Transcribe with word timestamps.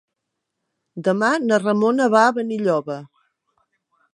Demà 1.07 1.29
na 1.49 1.59
Ramona 1.65 2.09
va 2.15 2.25
a 2.31 2.35
Benilloba. 2.39 2.97